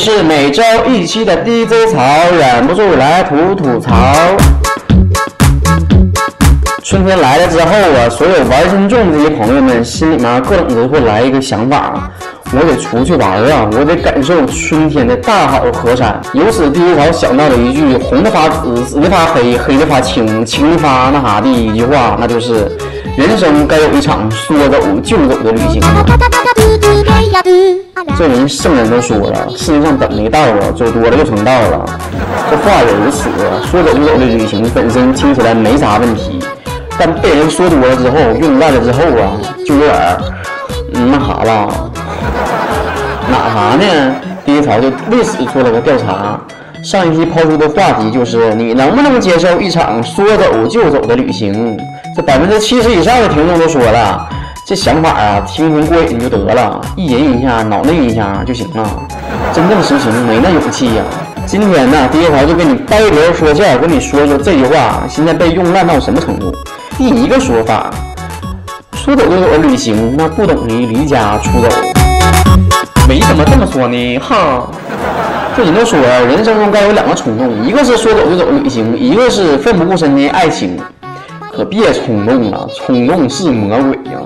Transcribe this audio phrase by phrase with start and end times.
[0.00, 2.00] 是每周一期的 DJ 潮，
[2.34, 3.92] 忍不住来吐吐槽。
[6.82, 12.10] 春天来了之后啊，所有玩心重的这些朋友们心里面各种都会来一个想法：
[12.50, 16.18] 我得出去玩啊，我得感受春天的大好河山。
[16.32, 22.74] 由此，DJ 潮想到了一句红的发紫，紫的发黑，黑的发青，青的发那啥的一句话，那就是
[23.18, 25.82] 人生该有一场说走就走的旅行。
[28.16, 31.84] 这人圣人都说了，世界上等没道啊，走多了就成道了。
[32.50, 33.28] 这话也如此，
[33.70, 36.38] 说走就走的旅行本身听起来没啥问题，
[36.98, 39.36] 但被人说多了之后，用烂了之后啊，
[39.66, 40.16] 就有点
[40.94, 41.90] 嗯那啥了。
[43.30, 44.16] 哪啥呢？
[44.44, 46.40] 第一条就为此做了个调查，
[46.82, 51.78] 上一期抛出的话题就是你能不能接受一场说走就走的旅行？
[52.16, 54.28] 这百分之七十以上的听众都说了。
[54.70, 58.88] 这想法啊，听听过瘾就得了，意淫一下，脑内一下就行了。
[59.52, 61.02] 真正实行没那勇气呀。
[61.44, 66.54] 今天呢，第一条就给你掰刘说教，跟你说说这句话现在被用烂到什么程度。
[66.96, 67.90] 第一个说法，
[68.94, 71.68] 说走就走的旅行，那不等于离家出走。
[73.08, 74.18] 为什么这么说呢？
[74.20, 74.68] 哈，
[75.56, 80.78] 这人都说人生中该有两个冲动，一个是说走就走的旅行，一个是奋不顾身的爱情。
[81.60, 84.18] 可别冲动了，冲动是魔鬼呀！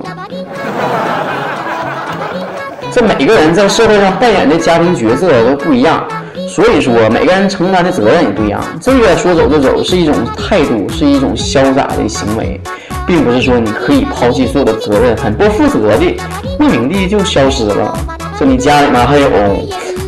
[2.93, 6.07] 这每个人在社会上扮演的家庭角色都不一样，
[6.49, 8.63] 所以说每个人承担的责任也不一样。
[8.81, 12.61] 这个说走就走是一种态度，是一种潇洒的行为，
[13.05, 16.17] 并不是说你可以抛弃所有的责任，很不负责的，
[16.61, 17.99] 莫名的就消失了。
[18.39, 19.29] 这你家里面还有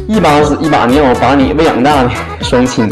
[0.07, 2.11] 一把屎一把尿把你喂养大的
[2.43, 2.89] 双亲。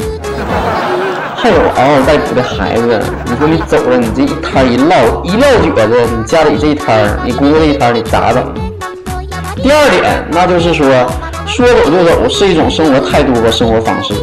[1.45, 8.43] 还有嗷嗷待哺的孩子，你说你走了，你这一摊一落一落蹶子，你家里这一摊，你姑姑这一摊，你咋整？
[9.63, 10.87] 第二点，那就是说，
[11.47, 14.15] 说走就走是一种生活态度和生活方式，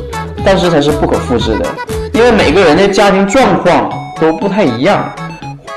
[0.44, 1.66] 但是它是不可复制的，
[2.12, 3.88] 因为每个人的家庭状况
[4.20, 5.08] 都不太一样。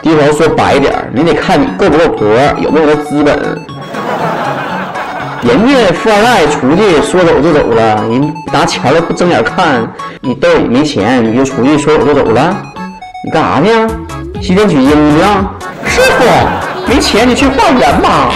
[0.01, 2.27] 低头说白点儿，你得看你够不够婆，
[2.59, 3.39] 有没有那资本。
[5.47, 9.87] 人家富二代出去说走就走了，人拿钱了不睁眼看，
[10.23, 12.57] 你兜里没钱你就出去说走就走了，
[13.23, 13.69] 你干啥去？
[14.41, 15.23] 西天取经去？
[15.85, 16.91] 是不？
[16.91, 18.33] 没钱你去化缘吧。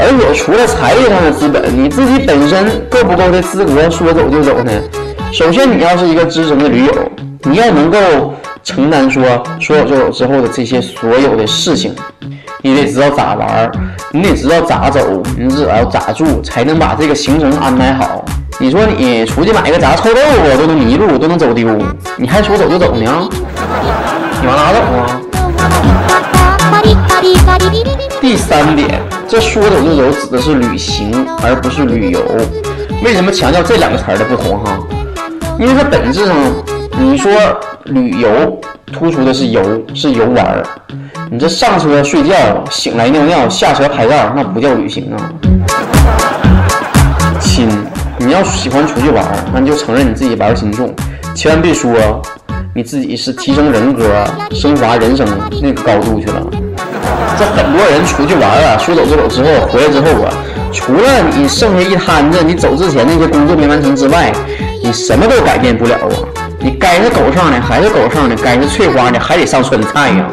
[0.00, 4.72] 而且除了财力上的资本，你自己本身够不够的资格说走就走呢？
[5.32, 6.92] 首先你要是一个资深的驴友，
[7.44, 9.22] 你要能够承担说
[9.58, 11.94] 说走就走之后的这些所有的事情。
[12.60, 13.70] 你得知道咋玩，
[14.12, 18.24] 你得知道咋走，你知道咋住，才能把这个行程安排好。
[18.58, 21.68] 你说你出去买个炸臭豆腐都能迷路，都能走丢，
[22.16, 23.28] 你还说走就走呢？
[24.40, 25.20] 你往哪走啊？
[28.20, 32.20] 第三点，这说走就走指的是旅行，而不是旅游。
[33.04, 34.76] 为什么强调这两个词儿的不同哈？
[35.60, 36.36] 因为它本质上，
[36.98, 37.30] 你说
[37.88, 38.28] 旅游
[38.92, 39.62] 突出的是游，
[39.94, 40.62] 是游玩儿。
[41.30, 42.34] 你这上车睡觉，
[42.70, 45.16] 醒来尿尿，下车拍照，那不叫旅行啊！
[47.40, 47.68] 亲，
[48.18, 50.94] 你要喜欢出去玩儿，那你就承认你自己玩儿心重，
[51.34, 51.90] 千万别说
[52.74, 55.26] 你自己是提升人格、升华人生
[55.62, 56.42] 那个高度去了。
[57.38, 60.32] 这很多人出去玩儿啊，说走就走之后回来之后啊，
[60.72, 64.30] 除了你剩下一摊子你走之前那些工作没完成之外，
[64.82, 66.37] 你什么都改变不了啊！
[66.60, 70.28] 你该是狗剩的还是狗剩的，该是翠花的还得上酸菜呀。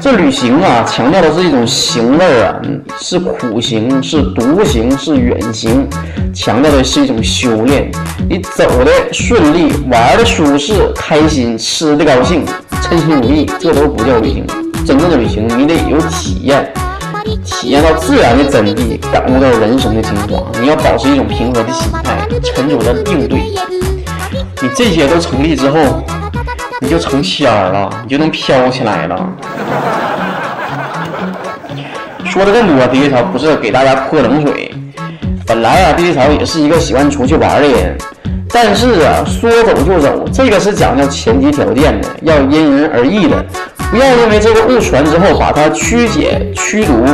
[0.00, 2.54] 这旅行啊，强调的是一种行味啊，
[2.98, 5.86] 是苦行，是独行，是远行，
[6.34, 7.90] 强调的是一种修炼。
[8.28, 12.44] 你走的顺利，玩的舒适，开心，吃的高兴，
[12.80, 14.46] 称心如意，这都不叫旅行。
[14.86, 16.72] 真正的旅行，你得有体验。
[17.44, 20.42] 体验到自然的真谛，感悟到人生的精华。
[20.60, 23.38] 你要保持一种平和的心态，沉着的应对。
[24.62, 25.78] 你这些都成立之后，
[26.80, 29.28] 你就成仙儿了，你就能飘起来了。
[32.24, 34.72] 说的更多，第一条不是给大家泼冷水。
[35.46, 37.98] 本来啊，第一条也是一个喜欢出去玩的人，
[38.52, 43.44] 但是啊，说走就走，这个是讲究前提条件的，要因人而异的。
[43.90, 47.04] 不要因为这个误传之后把它曲解曲读，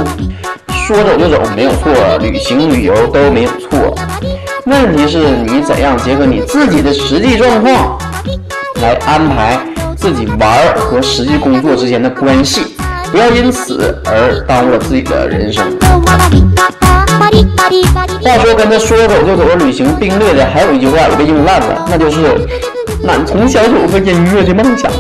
[0.73, 3.95] 说走就走没有错，旅行旅游都没有错。
[4.65, 7.99] 问题是你怎样结合你自己的实际状况
[8.83, 9.59] 来安排
[9.97, 12.75] 自己玩和实际工作之间的关系，
[13.13, 15.65] 不要因此而耽误了自己的人生。
[18.23, 22.47] 话说跟这说走就走的旅行并列的还有一句话也被用烂了，那就是
[23.09, 24.91] “俺从小有个音乐的梦想”。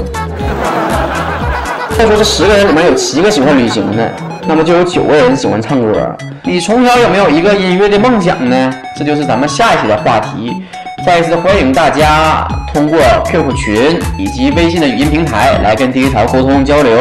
[1.97, 4.13] 再说这十个人里面有七个喜欢旅行的，
[4.47, 6.15] 那么就有九个人喜欢唱歌。
[6.43, 8.73] 你从小有没有一个音乐的梦想呢？
[8.97, 10.63] 这就是咱们下一期的话题。
[11.05, 16.99] 再一次欢迎大家通过 QQ 群以及微信的语音平台来跟第一条沟通交流。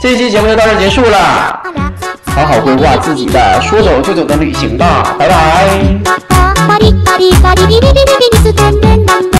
[0.00, 1.60] 这期节目就到这结束了，
[2.26, 5.68] 好好规划自己的说走就走的旅行吧，拜拜。